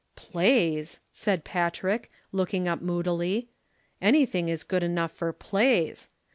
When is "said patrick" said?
1.11-2.09